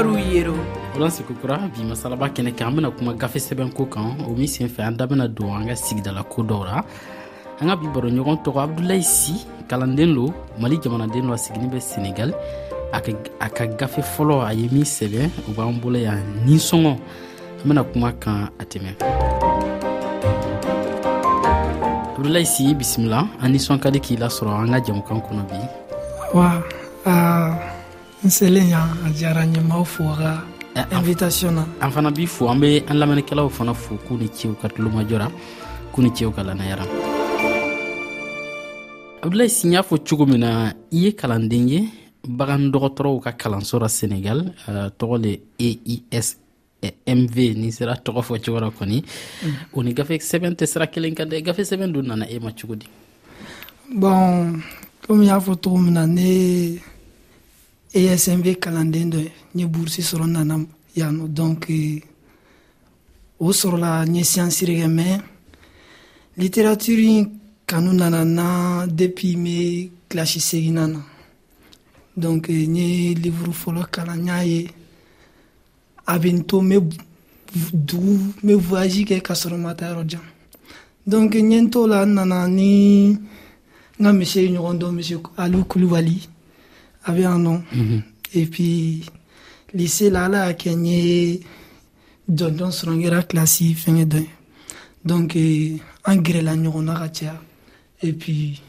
[0.00, 0.56] kibaru yero
[0.96, 4.48] ola sekokura bi masalaba kɛnɛ kan an bena kuma gafe sɛbɛn ko kan o min
[4.48, 6.80] sen fɛ an da bena don an ka sigidala ko dɔw ra
[7.60, 9.34] an ka bi baroɲɔgɔn tɔgɔ abdulayi si
[9.68, 12.32] kalanden lo mali jamanaden lo a siginin bɛ senegal
[12.96, 13.00] a
[13.50, 16.92] ka gafe fɔlɔ a ye min sɛbɛn o b'an bolo yan ninsɔngɔ
[17.60, 18.96] an bena kuma kan a tɛmɛ
[22.16, 25.60] abdulayi si bisimila an nisɔn ka di k'i lasɔrɔ an ka jamukan kɔnɔ bi
[26.32, 26.56] wa
[27.04, 27.76] uh...
[28.22, 30.30] n selen yan a diyara n ye m'aw fo a ka
[30.76, 30.98] eh, ah.
[31.00, 34.28] invitation na an ah, fana b'i fo an be an lamɛnnikɛlaw fana fo k'u ni
[34.28, 35.24] ciw ka tulomajɔ
[35.92, 36.84] k'u ni ciw ka lanayara
[39.24, 41.80] abdulayi sin y'a fɔ cogo min na i ye kalanden ye
[42.28, 45.32] bagan dɔgɔtɔrɔw ka kalanso ra senegal uh, tɔgɔ le
[46.12, 46.36] aes
[46.84, 49.56] eh, mv ni sera tɔgɔ fɔ cogo kɔni mm.
[49.72, 52.50] o ni gafe sɛbɛn tɛ sira kelen ka dɛ gafe sɛbɛn don nana e ma
[52.52, 52.84] cogo di
[53.96, 54.60] bɔn
[55.08, 56.82] komi y'a fɔ cogo min na ne
[57.92, 61.66] ESMV kalandendo ni dɔ ye n ye burusi nana donc
[63.40, 65.22] o sur la ni science rigame kɛ
[66.38, 67.26] littérature
[67.66, 70.72] kanu nana na depuis n bɛ kilasi
[72.16, 74.68] donc ni livre fɔlɔ kalan n y'a ye
[76.06, 76.46] a bɛ
[78.54, 80.18] voyage kɛ ka sɔrɔ
[81.04, 83.10] donc n la nana ni
[83.98, 84.58] n monsieur ye
[84.92, 86.29] monsieur Alou Kulibali
[87.04, 87.62] avait un nom.
[87.74, 88.02] Mhm.
[88.34, 89.04] Et puis,
[89.74, 91.40] lycée là, là, Kenyé,
[92.28, 94.22] John John Strongera, classique, fin de.
[95.04, 97.06] Donc, en euh, gré la on a
[98.02, 98.60] Et puis,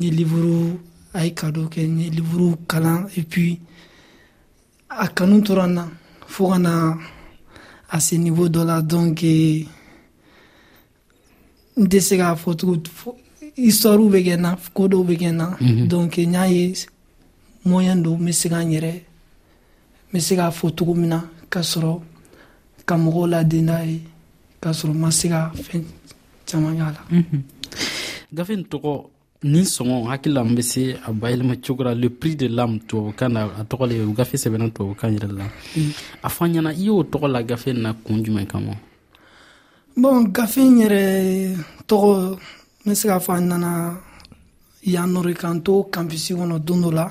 [0.00, 0.76] les livres,
[1.14, 3.60] ay cadeau, les livres, calan, et puis,
[4.90, 5.88] à Kanou Torana,
[6.26, 6.96] Fourana,
[7.90, 9.66] à ce niveau de là, donc, et,
[11.76, 12.14] de ce
[13.56, 14.36] histoire ou kɛ
[14.74, 14.94] code
[15.32, 15.56] na
[15.88, 16.48] donc il y a,
[17.64, 19.00] moyen do n be se ka n yɛrɛ n
[20.12, 22.00] be se k'a fɔ togo min na k'a sɔrɔ
[22.84, 24.04] ka mɔgɔw laden n'a ye
[24.60, 25.82] k'a sɔrɔ n ma se ka fɛn
[26.44, 27.00] caaman k'a la
[28.34, 28.92] gafe n tɔgɔ
[29.44, 32.80] ni sɔngɔ hakili la n be se a bayɛlɛma cogo la le prix de l'âme
[32.86, 35.44] tubabukan na a tɔgɔ le gafe sɛbɛnna tubabukan yɛrɛ la
[36.22, 38.76] a fɔ ɲɛna i y'o tɔgɔ la gafe na kun jumɛn kama
[39.96, 41.56] bon gafe n yɛrɛ
[41.88, 43.72] tɔgɔ n be se k'a fɔ a nana
[44.84, 47.10] yan nɔrikan to kanpisi kɔnɔ don dɔ la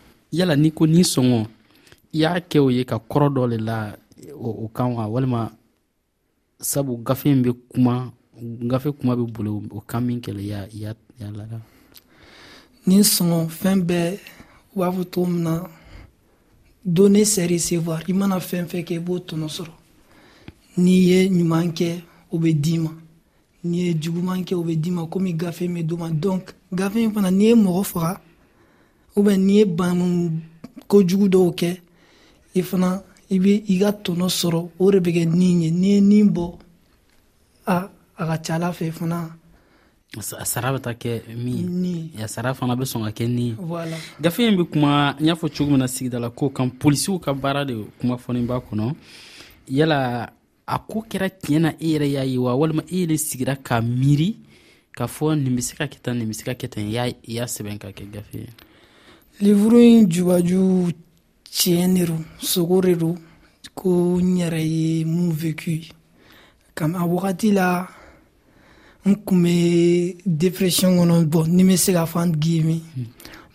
[0.31, 1.41] yala n'i ko ni sɔngɔ
[2.15, 3.77] i y'a kɛ o ye ka kɔrɔ dɔ le la
[4.39, 5.51] o kan wa walima
[6.59, 8.13] sabu gafe in bɛ kuma
[8.69, 11.59] gafe kuma bɛ boli o kan min kɛlɛ ya ya ya lada
[12.87, 14.19] ni sɔngɔ fɛn bɛɛ
[14.75, 15.67] u b'a fɔ cogo min na
[16.83, 19.73] donner c'est recevoir i mana fɛn fɛn kɛ i b'o tɔnɔ sɔrɔ
[20.77, 22.91] n'i ye ɲuman kɛ o bɛ d'i ma
[23.63, 26.53] n'i ye juguman kɛ o bɛ d'i ma komi gafe in bɛ d'o ma donc
[26.71, 28.21] gafe in fana n'i ye mɔgɔ faga
[29.15, 29.99] ou bɛn n'i ye ban
[30.91, 31.71] kojugu dɔw kɛ
[32.55, 32.91] i fana
[33.33, 36.27] i bɛ i ka tɔnɔ sɔrɔ o de bɛ kɛ nin ye n'i ye nin
[36.35, 36.45] bɔ
[37.67, 37.75] a
[38.17, 39.17] a ka ca ala fɛ i fana
[40.17, 41.85] a sara bɛ ta kɛ min
[42.15, 43.55] ye a sara fana bɛ sɔn ka kɛ nin ye
[44.21, 47.33] gafe in bɛ kuma n y'a fɔ cogo min na sigidala ko kan polisiw ka
[47.33, 48.95] baara de kuma fɔniba kɔnɔ
[49.67, 50.29] yala
[50.65, 53.81] a ko kɛra tiɲɛ na e yɛrɛ y'a ye wa walima e yɛrɛ sigira ka
[53.81, 54.37] miiri
[54.95, 57.15] k'a fɔ nin bɛ se ka kɛ tan nin bɛ se ka kɛ tan i
[57.27, 58.47] y'a sɛbɛn ka kɛ gafe ye
[59.39, 60.91] liburu in jubaju
[61.53, 63.15] tiɲɛ de don sogo de don
[63.75, 65.71] ko n yɛrɛ ye mun vécu
[66.75, 67.87] kam a wagati la
[69.05, 72.83] n kun be depression kɔnɔ bɔn ni be se ka fɔ an guillemets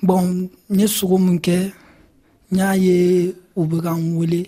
[0.03, 1.71] bɔn n ye sogo mun kɛ
[2.53, 4.43] n y'a ye u be ka n wele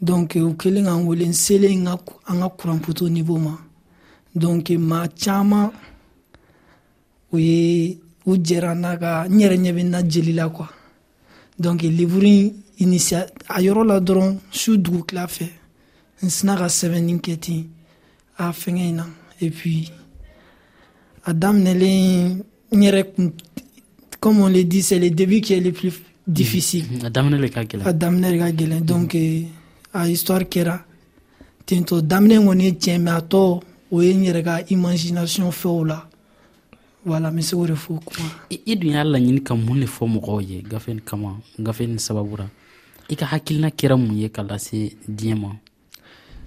[0.00, 1.96] donk u kelen ka n wele n selen an
[2.38, 3.56] ka kuranpoto niveau ma
[4.34, 5.70] donk ma caaman
[7.32, 8.00] o ye
[8.30, 10.68] u jɛra n'a ka n yɛrɛ ɲɛ bɛ na jeli la kuwa
[11.62, 12.34] donc liburu
[12.84, 13.20] initia
[13.54, 15.46] a yɔrɔ la dɔrɔn su dugukila fɛ
[16.24, 16.66] n sina ka
[18.38, 19.04] a fɛngɛ na
[19.40, 19.88] et puis
[21.24, 22.42] a daminɛlen
[22.76, 23.02] n yɛrɛ
[24.20, 25.94] comme on le dit c'est le début qui est le plus
[26.26, 27.06] difficile mm.
[27.06, 29.18] a daminɛ le ka gɛlɛn a daminɛ le ka gɛlɛn donc mm.
[29.20, 29.48] eh,
[29.94, 30.76] a histoire kɛra
[31.64, 33.62] tentɔ daminɛ kɔni ye tiɲɛ mɛ a tɔ
[33.92, 36.06] o ye n yɛrɛ imagination fɛw la
[37.06, 39.86] wala n be se o de fɔ kuma i dun y'a laɲini ka mun le
[39.86, 42.46] fɔ mɔgɔw ye gafe ni kama gafe ni sababura
[43.08, 45.50] i ka hakilina kɛra mun ye ka lase diɲɛ ma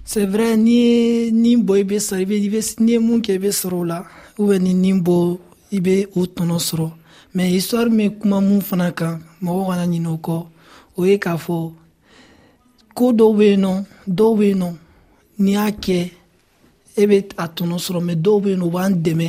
[0.04, 3.74] c'est vrai ni ni bɔ i be sɔrɔ ni ye mun kɛ i be sɔrɔ
[3.80, 4.04] o la
[4.38, 5.38] ubɛ ni ni bɔ
[5.72, 6.88] i be o tɔnɔ sɔrɔ
[7.34, 10.46] mɛ histoire min kuma mun fana kan mɔgɔ kana ɲinɛ o kɔ
[10.98, 11.72] o ye k'a fɔ
[12.94, 14.72] ko dɔw be yen nɔ dɔw be yen nɔ
[15.38, 16.10] ni y'a kɛ
[16.96, 19.28] e be a tɔnɔ sɔrɔ mɛ dɔw be yen nɔ u b'an dɛmɛ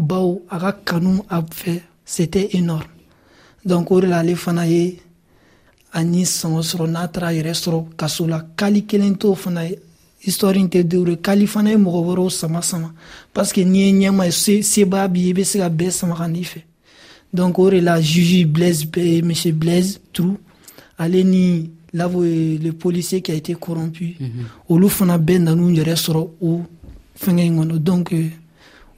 [0.00, 2.90] bau a ka kanu a fɛ c'était énorme
[3.64, 4.98] donc au de la ale fana ye
[5.92, 9.76] a ni sɔngɔ sɔrɔ n'a taara yɛrɛ la kali kelen fana ye
[10.26, 12.92] histoire inte tɛ dure kali fana ye mɔgɔ wɛrɛw sama sama
[13.34, 16.16] parce que n'i ye ɲɛma ye sebaya b'i ye i bɛ se ka bɛɛ sama
[16.16, 16.62] ka n'i fɛ
[17.32, 20.36] donc o de la juge blaise eh, monsieur blaise trou
[20.98, 24.72] ale ni lavo ye le policier qui a été corrompu mm -hmm.
[24.72, 26.60] olu fana bɛɛ ben nan'u yɛrɛ sɔrɔ o
[27.22, 28.30] fɛngɛ in kɔnɔ donc euh,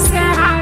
[0.00, 0.59] scared.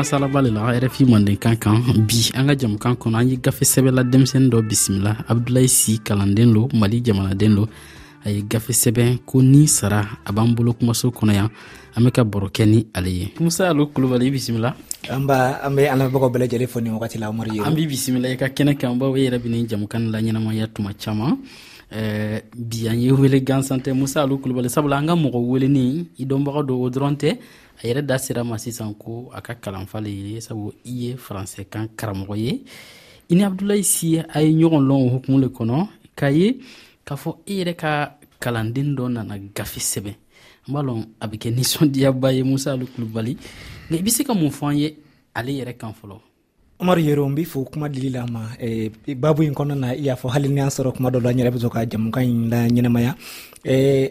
[0.00, 1.76] masalaba le la rfi mandenkan kan
[2.08, 6.50] bi an ka jamukan kɔnɔ an ye gafe sɛbɛla denmisɛni dɔ bisimila abdulayi si kalanden
[6.56, 7.64] lo mali jamanaden lo
[8.24, 11.48] a ye gafe sɛbɛn ko ni sara a b'an bolo kumaso kɔnɔ yan
[11.96, 14.70] an bɛ ka baro kɛ ni ale ye musa alo kulubali i bisimila
[15.14, 17.84] an ba an bɛ lamɛnbagaw bɛɛ lajɛlen fo nin wagati la amadu ye an b'i
[17.86, 21.36] bisimila i ka kɛnɛ kan baw i yɛrɛ bɛ nin jamukan la ɲɛnamaya tuma caman
[21.92, 25.84] Eh, bi an ye wele gansan tɛ musa alu kulubali sabula an ka mɔgɔ weleni
[26.22, 27.28] i dɔnbaga do o dɔrɔn tɛ
[27.82, 31.14] a yɛrɛ da sera ma sisan ko a ka kalanfa le ye sabu i ye
[31.16, 32.62] faransɛ kan karamɔgɔ ye
[33.30, 36.60] i ni abdulayi si a ye ɲɔgɔn lɔn o hukumu le kɔnɔ k'a ye
[37.04, 40.14] k'a fɔ i e yɛrɛ ka kalanden dɔ nana gafe sɛbɛn
[40.68, 43.34] n b'a lɔn a bɛ kɛ nisɔndiyaba ye musa alu kulubali
[43.90, 44.94] nka i be se ka mun fɔ an ye
[45.34, 46.20] ale yɛrɛ kan fɔlɔ
[46.80, 50.48] umaru yero n fo kuma dilila ma eh, babu in kɔnɔna i y'a fɔ hali
[50.48, 53.12] ni an sɔrɔ kuma dɔ la an yɛrɛ bɛ to ka jamukan ɲi la ɲɛnɛmaya
[53.66, 54.08] eh,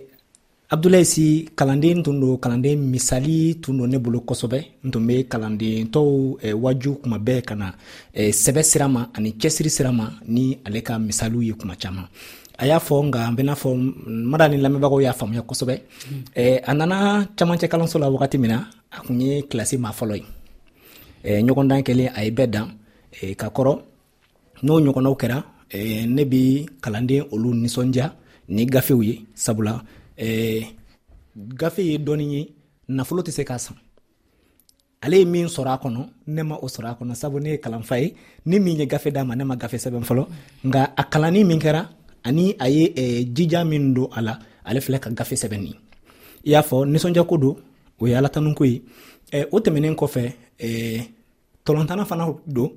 [0.69, 5.23] abdulayi si kalanden tun do kalanden misali tun do ne bolo kosɛbɛ n tun be
[5.27, 7.75] kalanden tɔw eh, waju kuma bɛɛ kana na
[8.13, 12.05] eh, sɛbɛ sira ma ani cɛsiri sira ma ni ale ka misaliw ye kuma caaman
[12.59, 13.69] a y'a fɔ nka n bena fɔ
[14.05, 15.75] mada ni lamɛnbagaw y'a faamuya kosɛbɛ
[16.11, 16.23] mm.
[16.35, 20.15] eh, a nana camacɛ kalanso la wagati min na a kun ye kilasi ma fɔlɔ
[20.17, 20.25] ye
[21.25, 22.79] ɲɔgɔndan eh, kɛlen a ye bɛɛ dan
[23.37, 23.73] ka kɔrɔ
[24.63, 28.13] n'o ɲɔgɔnnaw kɛra eh, eh, ne bi kalanden olu nisɔndiya
[28.49, 29.81] ni gafew ye sabula
[30.17, 32.53] gafe ye dɔɔnin ye
[32.89, 33.75] nafolo tɛ se k'a san
[35.03, 37.57] ale ye min sɔrɔ a kɔnɔ ne ma o sɔrɔ a kɔnɔ sabu ne ye
[37.59, 38.13] kalanfa ye
[38.45, 40.27] ne min ye gafe d'a ma ne ma gafe sɛbɛn fɔlɔ
[40.65, 41.87] nka a kalanni min kɛra
[42.25, 45.73] ani a ye jija min don a la ale filɛ ka gafe sɛbɛn nin
[46.45, 47.55] i y'a fɔ nisɔndiya ko don
[47.99, 48.81] o ye alatanun ye
[49.31, 50.23] Eh, o tɛmɛnen kɔfɛ
[50.57, 50.99] eh,
[51.65, 52.71] tɔlɔntana fana don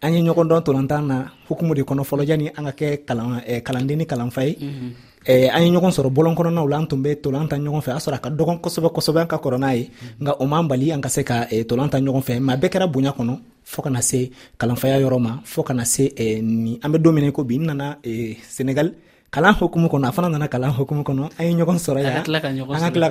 [0.00, 1.16] an ye ɲɔgɔn dɔn tolantan na
[1.48, 4.70] hukumu de kɔnɔ fɔlɔ yani an ka kɛ kalan eh, kalanden ni kalanfa ye mm
[4.70, 5.50] -hmm.
[5.54, 7.98] an ye ɲɔgɔn sɔrɔ bɔlɔn kɔnɔnaw la an tun bɛ tolan ta ɲɔgɔn fɛ a
[7.98, 10.22] sɔrɔ a ka dɔgɔn kosɛbɛ kosɛbɛ an ka kɔrɔ n'a ye mhm.
[10.22, 12.68] nka o m'an bali an ka se ka eh, tolan ta ɲɔgɔn fɛ ma bɛɛ
[12.70, 16.92] kɛra bonya kɔnɔ fɔɔ kana se kalanfaya yɔrɔ ma fɔɔ kana se eh, ni an
[16.92, 18.94] bɛ don mina ko bi n nana eh, senegal
[19.30, 22.16] kalan hokumu kɔnɔ a fana nana kalan hokumu kɔnɔ an ye ɲɔgɔn sɔrɔ yan an
[22.16, 22.48] ka tila ka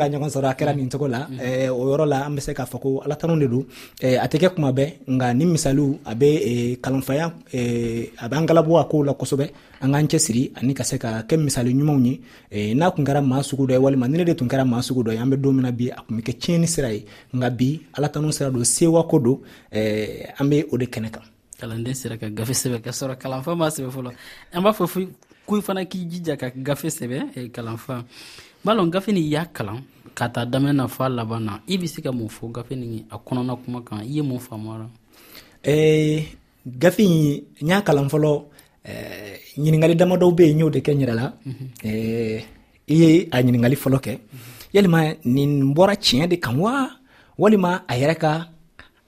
[0.09, 0.77] ɲɔgɔn sɔrɔ a kɛra mm.
[0.79, 1.39] nin cogo la mm.
[1.39, 3.65] eh, o yɔrɔ la eh, eh, an bɛ se k'a fɔ ko alatanu de don
[4.01, 7.33] a tɛ kɛ kuma bɛɛ nka nin misaliw a bɛ kalanfaya
[8.23, 9.49] a b'an galabɔ a kow la kosɛbɛ
[9.81, 12.05] an k'an cɛsiri ani ka se ka kɛ misali ɲumanw
[12.51, 15.03] ye n'a tun kɛra maa sugu dɔ ye walima ni de tun kɛra maa sugu
[15.03, 17.05] dɔ ye an bɛ don min bi a tun bɛ kɛ tiɲɛni sira ye
[17.35, 21.23] nka bi alatanu sira don sewako don an bɛ o de kɛnɛ kan
[21.59, 24.11] kalanden sera ka gafe sɛbɛn ka sɔrɔ kalanfa ma sɛbɛn fɔlɔ
[24.53, 25.09] an b'a fɔ
[25.47, 27.95] ko fana k'i jija ka gafe sɛbɛ e, kalanfa
[28.63, 29.79] b'a lɔn gafe ni y'a kalan
[30.17, 32.71] ka taa daminɛ na fɔ a laban na i be se ka mun fɔ gafe
[32.75, 34.87] ni a kɔnɔna kuma kan i ye mun faamara
[36.81, 38.43] gafe yi n y'a kalan fɔlɔ
[39.57, 41.67] ɲiningali damadɔw be yen n y'o de kɛ n yɛrɛ la mhm.
[42.87, 44.19] i ye a ɲiningali fɔlɔ kɛ
[44.73, 46.89] yalima nin bɔra tiɲɛ de kan wa
[47.39, 48.49] walima a yɛrɛ ka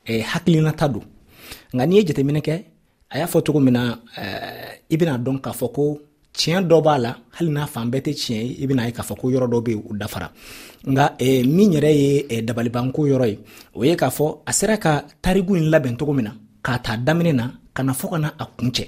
[0.07, 1.03] hakilinata don
[1.73, 2.63] nka n'i ye jateminɛ kɛ
[3.11, 3.95] a y'a fɔ cogo min na
[4.89, 5.99] i bena dɔn k'a fɔ ko
[6.39, 9.03] tiɲɛ dɔ b'a la hali n'a fan bɛɛ tɛ tiɲɛ ye i bɛna ye k'a
[9.09, 10.27] fɔ ko yɔrɔ dɔ bɛ yen o dafara
[10.93, 13.37] nka eh, min yɛrɛ ye eh, dabalibanko yɔrɔ ye
[13.75, 14.91] o ye k'a fɔ a sera ka
[15.23, 16.31] tariku in labɛn cogo min na
[16.63, 18.85] k'a ta daminɛ na ka na fɔ ka na a kun cɛ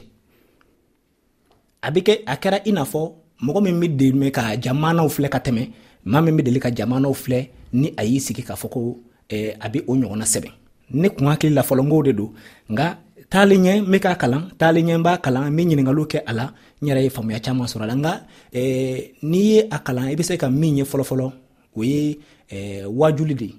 [1.84, 3.01] a bɛ kɛ a kɛra i n'a fɔ
[3.46, 5.63] mɔgɔ min bɛ deli ka jamanaw filɛ ka tɛmɛ
[6.05, 7.39] maa min bɛ deli ka jamanaw filɛ
[7.74, 10.51] ni a y'i sigi k'a fɔ ko eh, a bɛ o ɲɔgɔnna sɛbɛn
[10.93, 12.31] ne kun hakili la fɔlɔ n k'o de don
[12.70, 12.86] nka
[13.29, 16.20] taalen ɲɛ n bɛ k'a kalan taalen ɲɛ n b'a kalan n bɛ ɲininkaliw kɛ
[16.27, 16.46] a la
[16.81, 18.11] n yɛrɛ ye faamuya caaman sɔrɔ la nka
[18.51, 21.31] eh, n'i ye a kalan i be se ka min ye fɔlɔfɔlɔ
[21.77, 22.17] o ye
[22.50, 23.50] eh, waajuli de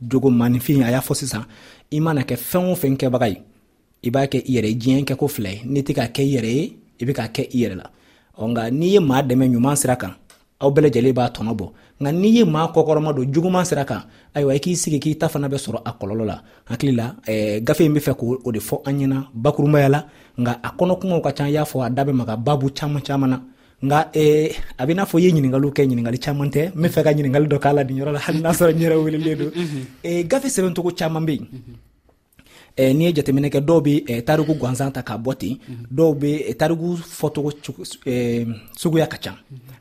[0.00, 1.44] jogo manifin a y'a fɔ sisan
[1.92, 3.42] i mana kɛ fɛn o fɛn kɛbaga ye
[4.04, 6.32] i b'a kɛ i yɛrɛ diɲɛ kɛ ko fila ye n'i tɛ ka kɛ i
[6.38, 6.64] yɛrɛ ye
[6.98, 7.90] i bɛ ka kɛ i yɛrɛ la
[8.40, 10.16] ɔ nka n'i ye maa dɛmɛ ɲuman sira kan
[10.62, 11.66] aw bɛɛ lajɛlen b'a tɔnɔ bɔ
[12.00, 14.02] nka n'i ye maa kɔkɔrɔma don juguman sira kan
[14.34, 17.62] ayiwa i k'i sigi k'i ta fana bɛ sɔrɔ a kɔlɔlɔ la hakili la ɛɛ
[17.64, 20.04] gafe in bɛ fɛ k'o de fɔ an ɲɛna bakurubaya la
[20.38, 23.30] nka a kɔnɔkumaw ka ca n y'a fɔ a da bɛ maga baabu caman caman
[23.30, 23.40] na
[23.82, 26.88] nga ee a bɛ n'a fɔ i ye ɲininkaliw kɛ ɲininkali caman tɛ n bɛ
[26.88, 29.36] fɛ ka ɲininkali dɔ k'a la nin yɔrɔ la hali n'a sɔrɔ n yɛrɛ welelen
[29.38, 29.50] don
[30.04, 31.46] ee gafe sɛbɛncogo caman bɛ yen
[32.78, 35.58] eh, n'i ye jateminɛ kɛ dɔw bɛ eh, tariku gansan ta k'a bɔ ten
[35.92, 37.50] dɔw bɛ eh, tariku fɔcogo
[38.06, 38.44] eh,
[38.76, 39.32] suguya ka ca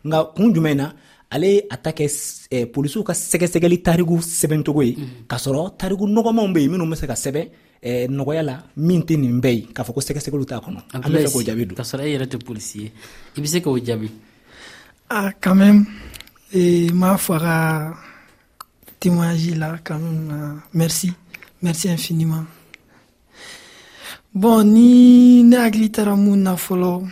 [0.04, 0.92] nka kun jumɛn na
[1.30, 2.06] ale ye a ta kɛ
[2.52, 5.28] eh, polisiw ka sɛgɛsɛgɛli tariku sɛbɛncogo ye mm.
[5.28, 7.48] k'a sɔrɔ tariku nɔgɔmanw bɛ yen minnu bɛ se ka sɛbɛn
[7.82, 11.02] eh, nɔgɔya la min tɛ nin bɛɛ ye k'a fɔ ko sɛgɛsɛgɛliw t'a kɔnɔ an
[11.02, 11.76] bɛ fɛ k'o jaabi don.
[11.76, 12.92] k'a sɔrɔ e yɛrɛ tɛ polisi ye
[13.38, 14.10] i bɛ se k'o jaabi.
[15.10, 15.86] ah quand même
[16.54, 17.98] eh, m'a fɔ a ka
[19.02, 21.12] témoignage la quand même uh, merci
[21.62, 22.46] merci infiniment.
[24.34, 27.06] bon ni ne hakili taara mun na fɔlɔ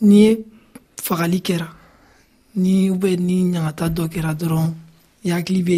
[0.00, 0.38] ni
[1.00, 1.68] fagali kɛra.
[2.56, 4.66] ni u ni ɲagata dɔ kɛra dɔrɔn
[5.24, 5.76] i hakili bɛ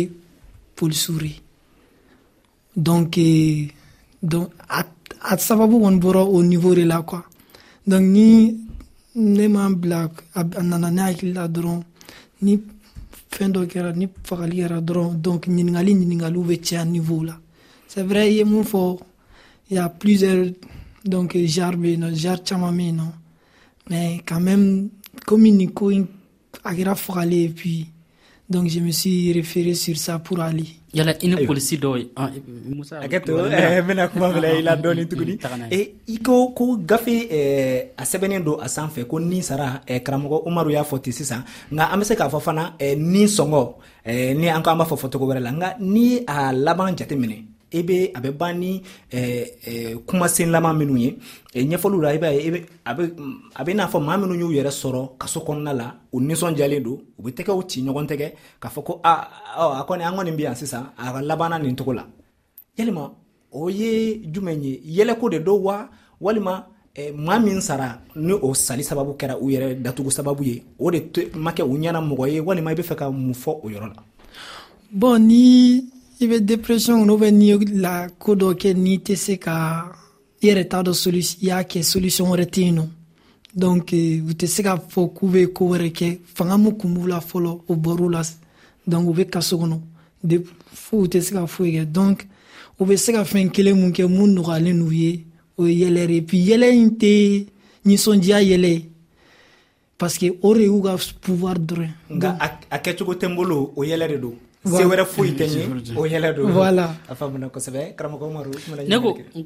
[0.76, 1.32] polisuri
[2.87, 3.68] donc eh,
[4.23, 4.80] donc à
[5.32, 7.23] à savoir kɔni bɔra o niveau de la quoi
[7.87, 8.54] donc ni
[9.16, 11.82] ne ma bila a nana ne hakili la dɔrɔn
[12.42, 12.54] ni
[13.32, 17.37] fɛn dɔ kɛra ni fagali kɛra dɔrɔn donc ni ɲiningaliw bɛ caya niveau là
[17.88, 18.97] c'est vrai i mon mun
[19.70, 20.52] il y a plusieurs
[21.04, 23.12] donc jarbe no jar chamamino
[23.90, 24.90] mais quand même
[25.26, 26.06] komi nin
[27.56, 27.87] puis.
[28.50, 30.80] Donc je me suis référé sur ça pour Ali.
[30.94, 31.78] Il y a une police ye
[32.64, 35.06] musa hakɛ Il n la dɔɔni
[36.25, 36.64] ko
[37.98, 40.84] a sɛbɛnnen don a sanfɛ ko ni sara eh, karamɔgɔ umaru y'a
[42.80, 47.12] eh, ni Songo eh, ni la ni a laban jate
[47.70, 48.82] i e bɛ a bɛ ban ni
[49.12, 51.18] eh, eh, kumasen laban minnu ye
[51.54, 54.70] eh, ɲɛfɔliw la i b'a ye e a bɛ n'a fɔ maa minnu y'u yɛrɛ
[54.70, 58.82] sɔrɔ kaso kɔnɔna la u nisɔndiyalen don u bɛ tɛgɛw ci ɲɔgɔn tɛgɛ k'a fɔ
[58.84, 62.06] ko aa a kɔni an kɔni bɛ yan sisan a ka labanna nin cogo la
[62.78, 63.12] yalima
[63.52, 65.88] o ye jumɛn ye yɛlɛko de don wa
[66.22, 66.64] walima
[67.14, 71.10] maa min sara ni o sali sababu kɛra u yɛrɛ datugu sababu ye o de
[71.37, 73.88] ma kɛ u ɲɛna mɔgɔ ye walima i bɛ fɛ ka mun fɔ o yɔrɔ
[73.94, 74.02] la.
[74.96, 79.14] bɔn ni i bɛ depression kɔnɔ ubiyɛn n'i ye la ko dɔ kɛ n'i tɛ
[79.25, 79.54] se ka
[80.42, 82.87] i yɛrɛ t'a dɔ i y'a kɛ solution wɛrɛ tɛ yen nɔ
[83.54, 86.92] donc euh, u tɛ se k'a fɔ k'u bɛ ko wɛrɛ kɛ fanga min kun
[86.96, 88.22] b'u la fɔlɔ o bɔr'u la
[88.87, 89.78] donc u bɛ kaso kɔnɔ
[90.72, 92.26] fo u tɛ se ka foyi kɛ donc
[92.80, 95.25] u bɛ se ka fɛn kelen mun kɛ mun nɔgɔyalen n'u ye
[95.56, 97.46] o ye yɛlɛ de puis yɛlɛ in tɛ
[97.87, 98.88] nisɔndiya yɛlɛ ye
[99.98, 102.37] parce que o de y'u ka pouvoir dɔrɔn nka
[102.70, 104.34] a kɛcogo tɛ n bolo o yɛlɛ de don
[104.64, 105.04] se wɛrɛ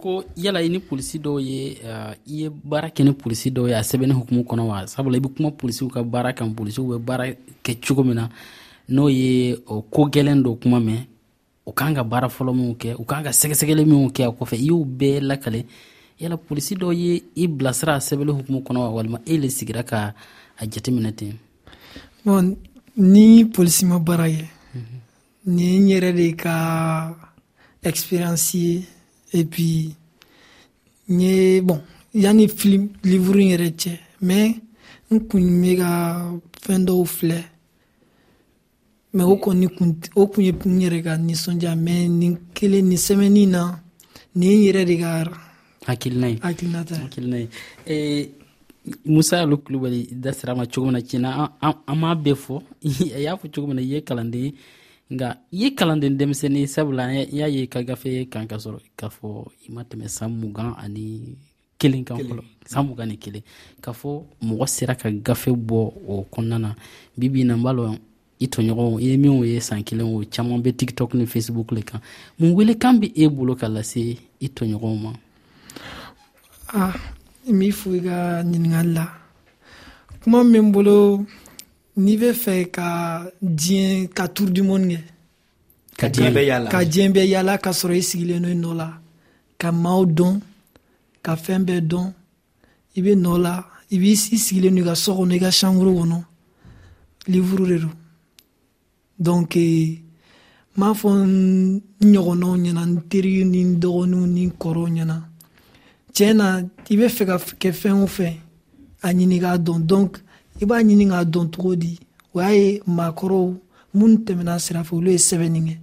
[0.00, 3.50] ko n yala i ni polisi dɔw ye uh, i ye baara kɛ ni polisi
[3.50, 6.48] dɔw ye a sɛbɛnni hukumu kɔnɔ wa sabula i be kuma polisiw ka baara kan
[6.54, 7.24] polisiw bɛ baara
[7.62, 8.28] kɛ cogo min na
[8.88, 11.04] n'o ye o ko dɔ kuma mɛn
[11.66, 14.54] u kan ka baara fɔlɔ minw kɛ u kan ka sɛgɛsɛgɛli minw kɛ a kɔfɛ
[14.56, 15.66] i y'o bɛɛ lakale
[16.20, 19.82] yala polisi dɔw ye i bilasira a sɛbɛli hukumu kɔnɔ wa walima e le sigira
[19.84, 20.14] ka
[20.58, 21.38] a jate ten
[22.24, 22.56] bon
[22.96, 24.46] ni polisi ma baara ye
[25.46, 27.14] ni n yɛrɛ de ka
[27.84, 28.84] ɛkisiperansi ye
[29.38, 29.94] epi
[31.08, 31.80] n ye bɔn
[32.22, 32.76] yanni fili
[33.10, 33.92] livuru in yɛrɛ cɛ
[34.26, 34.38] mɛ
[35.12, 35.44] n kun
[35.78, 35.90] ka
[36.62, 37.40] fɛn dɔw filɛ
[39.16, 42.96] mɛ o kɔni kun o kun ye n yɛrɛ ka nisɔndiya mɛ nin kelen ni
[42.96, 43.62] sɛmɛnin na
[44.36, 45.10] ni yɛrɛ de ka
[45.86, 47.48] hakilina e, ye hakilinata hakilina ye
[47.86, 48.26] eh,
[49.04, 51.02] musa yalu kulubali da sira ma cogo min
[52.44, 52.56] fɔ
[53.16, 54.54] a y'a fɔ cogo min na ye kalanden
[55.12, 59.08] nka i ye kalanden denmisɛnnin sabula n y'a ye ka gafe kan ka sɔrɔ k'a
[59.08, 59.28] fɔ
[59.68, 61.36] i ma tɛmɛ san mugan ani
[61.78, 63.42] kelen kan fɔlɔ san mugan ni kelen
[63.82, 66.74] k'a fɔ mɔgɔ sera ka gafe bɔ o kɔnɔna na
[67.16, 67.98] bibi na n b'a lɔn
[68.40, 71.82] i tɔɲɔgɔnw i ye minw ye san kelen o caaman be tiktok ni facebook le
[71.82, 72.00] kan
[72.38, 75.12] mun wele kan be e bolo ka lase i tɔɲɔgɔnw ma
[76.74, 76.94] ah,
[77.46, 79.06] n b'i fo i ka ɲiningali la
[80.22, 81.26] kuma min bolo
[81.96, 84.98] n'i bɛ fɛ ka diɲɛ ka tour du monde
[85.98, 86.08] kɛ ka
[86.84, 88.88] diɲɛ bɛɛ yala ka sɔrɔ i sigilen do i nɔ la
[89.58, 90.40] ka maw dɔn
[91.22, 92.06] ka fɛn bɛɛ dɔn
[92.96, 93.54] i bɛ nɔ la
[93.90, 96.18] i b'i sigilen do i ka sɔ kɔnɔ i ka chambre kɔnɔ
[97.28, 97.90] livre de do
[99.18, 99.98] donc n
[100.76, 105.16] m'a fɔ n ɲɔgɔnnaw ɲɛna n teri ni n dɔgɔninw ni n kɔrɔw ɲɛna
[106.14, 106.46] tiɲɛ na
[106.90, 108.32] i bɛ fɛ ka kɛ fɛn o fɛn
[109.02, 110.20] a ɲini k'a dɔn donc
[110.62, 111.98] i b'a ɲini k'a dɔn cogo di
[112.34, 113.48] o y'a ye maakɔrɔw
[113.94, 115.78] minnu tɛmɛna sira fɛ olu ye sɛbɛnni kɛ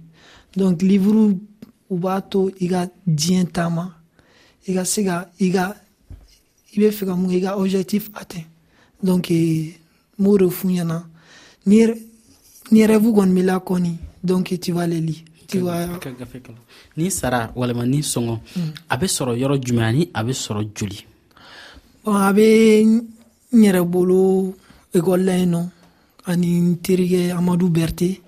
[0.56, 1.38] donc livuru
[1.90, 3.84] u b'a to i ka diɲɛ taama
[4.66, 5.76] i ka se ka i ka
[6.74, 8.46] i bɛ fɛ ka mun kɛ i ka objectif atteint
[9.02, 9.74] donc n
[10.18, 11.04] b'o de f'u ɲɛna
[11.66, 11.84] ni
[12.70, 15.24] ni rêve kɔni b'i la kɔni donc tu vas les lire
[16.96, 18.70] ni sara walima ni sɔngɔ hmm.
[18.88, 21.04] a bɛ sɔrɔ yɔrɔ jumɛn ani a bɛ sɔrɔ joli
[22.02, 24.54] bon a bɛ n yɛrɛ bolo
[24.98, 25.60] ekɔli la yen nɔ
[26.30, 28.20] ani n terikɛ amadu bɛrite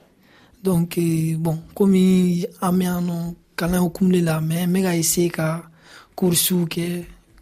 [0.63, 3.15] donc euh, bon komi an bɛ yan nɔ
[3.57, 5.47] kalan hukumule la mɛ n bɛ ka ese ka
[6.17, 6.85] kurusiw kɛ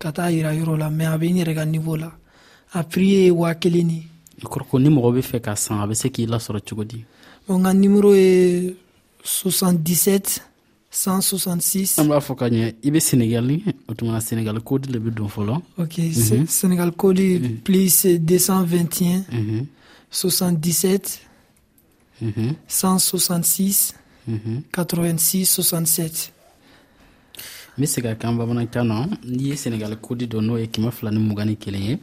[0.01, 2.11] ka taa yira yɔrɔ la mɛ a bɛ n yɛrɛ ka niveau la
[2.73, 4.01] a prix ye waa kelen ni
[4.41, 6.85] i kɔrɔ ko ni mɔgɔ bɛ fɛ ka san a bɛ se k'i lasɔrɔ cogo
[6.85, 7.05] di
[7.47, 8.75] bon nka numéro ye
[9.25, 10.41] 77
[10.93, 15.29] 166 an b'a fɔ ka ɲɛ i bɛ senegali o tumana senegali le bɛ don
[15.31, 16.77] fɔlɔ ok mm -hmm.
[16.77, 17.57] code kodi mm -hmm.
[17.63, 19.65] plus 221 mm -hmm.
[20.11, 21.23] 77
[22.21, 22.55] mm -hmm.
[22.67, 23.95] 166
[24.27, 24.63] mm -hmm.
[24.71, 26.33] 86 67
[27.79, 30.91] n c'est se ka kan bamanankan na n'i ye senegali kodi dɔ n'o ye kɛmɛ
[30.91, 31.95] fila ni muga ni kelen ye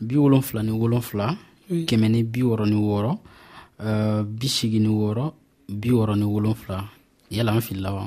[0.00, 1.26] bi wolonfila ni wolonfila
[1.70, 3.12] kɛmɛ ni bi wɔrɔ ni wɔrɔ
[4.38, 4.88] bi sigi ni
[5.80, 6.76] bi wɔrɔ ni wolonfila
[7.30, 8.06] yala an filila wa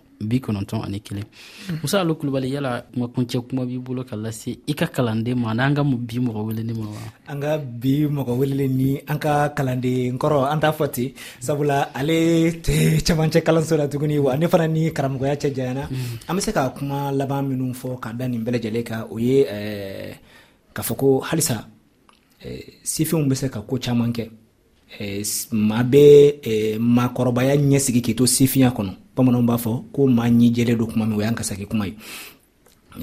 [0.29, 1.25] bi kɔnɔntɔn ani kelen
[1.81, 5.73] musa alo kulubali yala kuma kuma b'i bolo ka lase i ka kalanden ma n'an
[5.75, 10.17] ka bi mɔgɔ weleni ma wa an ka bi mɔgɔ welele ni an ka kalanden
[10.19, 14.67] kɔrɔ an t'a fɔ ten sabula ale tɛ camancɛ kalanso la tuguni wa ne fana
[14.69, 16.27] ni karamɔgɔya cɛ janyana mm.
[16.29, 19.45] an bɛ se ka kuma laban minnu fɔ ka da nin bɛlɛjɛlen kan o ye
[20.73, 21.65] k'a fɔ ko halisa
[22.83, 24.23] sifinw bɛ se ka ko caman kɛ
[25.53, 30.85] maa bɛ maakɔrɔbaya ɲɛsigi k'i to sifinya kɔnɔ bamananw b'a fɔ ko maa ɲi do
[30.91, 31.93] kuma min o y'an kasaki kuma ye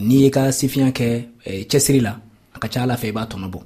[0.06, 1.06] n'i ye ka sifiya kɛ
[1.50, 2.12] eh, cɛsiri la
[2.54, 3.60] a ka ca ala fɛ i b'a tɔnɔ bɔ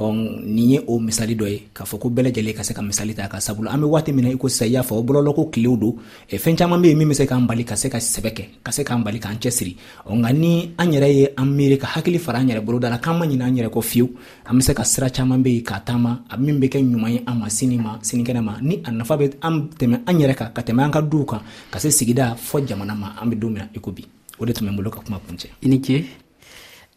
[0.00, 3.28] nin ye o misali dɔ ye k'a fɔ ko bɛɛ ka se ka misali ta
[3.28, 5.76] ka sabula an bɛ waati min na i ko sisan i y'a fɔ bɔlɔlɔko tilew
[5.76, 5.94] don
[6.28, 8.44] e fɛn caman bɛ yen min bɛ se k'an bali ka se ka sɛbɛ kɛ
[8.64, 9.76] ka se k'an bali k'an cɛsiri
[10.10, 13.18] nka ni an yɛrɛ ye an miiri ka hakili fara an yɛrɛ boloda la k'an
[13.18, 14.10] ma ɲinɛ an yɛrɛ kɔ fiyewu
[14.46, 17.10] an bɛ se ka sira caman bɛ yen k'a taama a min bɛ kɛ ɲuman
[17.12, 20.34] ye an ma sini ma sinikɛnɛ ma ni a nafa bɛ an tɛmɛ an yɛrɛ
[20.36, 23.38] kan ka tɛmɛ an ka duw kan ka se sigida fɔ jamana ma an bɛ
[23.38, 24.04] don min i ko bi
[24.40, 26.02] o de tun bɛ bolo ka kuma kuncɛ i ni ce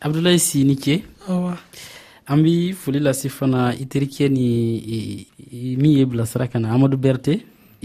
[0.01, 1.03] abdulayi si ni ce
[2.29, 4.47] an bi foli lase fana i terikɛ ni
[4.95, 4.97] e,
[5.53, 7.33] e, min ye bilasira ka na amadu berte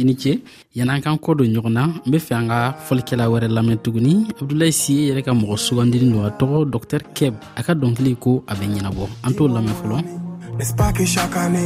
[0.01, 0.33] i ni ce
[0.79, 4.13] yan'an k'an kɔ don ɲɔgɔn na n be fɛ an ka fɔlikɛla wɛrɛ lamɛn tuguni
[4.41, 8.31] abdulayi siye yɛrɛ ka mɔgɔ sugandini don a tɔgɔ dɔktɛr kɛb a ka dɔnkili ko
[8.51, 9.99] a bɛ ɲɛnabɔ an t'o lamɛn fɔlɔ
[10.59, 11.65] nisipake shakane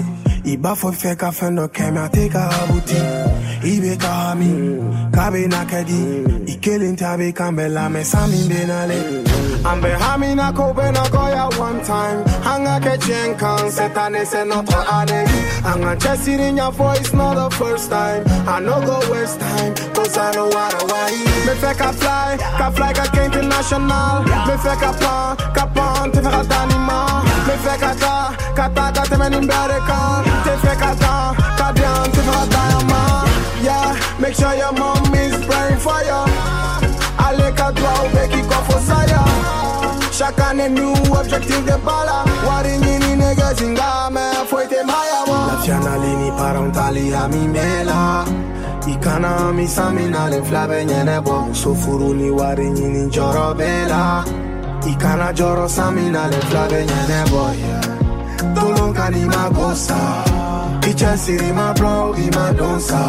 [0.52, 3.00] ibafofɛ ka fɛn dɔ kɛmɛ a tɛ ka habuti
[3.70, 4.50] i be ka hami
[5.14, 6.00] k'a be na kɛ di
[6.52, 12.18] i kelen tɛ a be kan bɛɛ lamɛn na lɛ na gɔya one time
[12.50, 15.20] an ka kɛ tiɲɛ kan sɛtane sɛ nɔtɔ ane
[15.70, 20.16] an ka cɛsiri ɲafɔ is not the first time i no go waste time cause
[20.16, 24.54] i know what i want me fɛ ka fly ka fly ka kɛ international me
[24.66, 27.35] fɛ ka pan ka pan tɛ fɛ ka danima
[29.30, 33.02] men in better kan Te frekatan, kadyan, te fatayama
[33.66, 33.88] Yeah,
[34.22, 36.20] make sure your mom is praying for ya
[37.26, 38.76] Ale katwa ou beki kofo
[40.18, 42.16] Shaka ne new objective de bala
[42.48, 48.00] Wari nini nega zinga me foite maya wa Nazionalini parentali a mi mela
[48.92, 54.24] Ikana mi samina le flabe nyene bo Sofuru ni wari nini joro bela
[54.92, 58.05] Ikana joro samina le flabe nyene bo yeah
[58.54, 59.96] tolonga limakosa
[60.80, 61.66] kichesi ma
[62.16, 63.02] limadonsa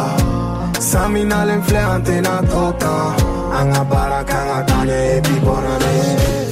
[0.88, 3.12] sami nalenfilɛ an tena na tan
[3.58, 5.74] an ka baara kan ka taa ɲɛ epi bɔnna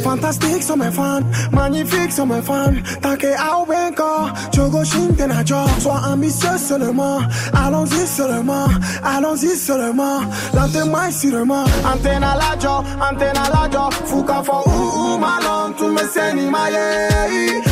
[0.06, 1.22] Fantastique som en fan,
[1.52, 7.18] magnifique som en fan Tanke au bien corps, Jogo Shintenajo Sois ambitieux seulement,
[7.52, 8.68] allons-y seulement
[9.02, 10.20] Allons-y seulement,
[10.54, 12.74] lentement sûrement Antena la jo,
[13.10, 17.64] antena la jo Fuka fo ou ou malon, tu me seni maye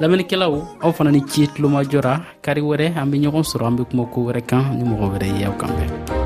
[0.00, 3.76] lamɛnni kɛlaw aw fana ni ce tulomajɔ ra kari wɛrɛ an be ɲɔgɔn sɔrɔ an
[3.76, 6.20] be kuma ko wɛrɛ kan ni mɔgɔ wɛrɛ ye aw kan bɛn